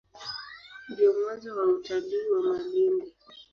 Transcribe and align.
Ndio 0.89 1.09
mwanzo 1.17 1.47
wa 1.57 1.63
utalii 1.75 2.25
wa 2.31 2.39
Malindi. 2.47 3.09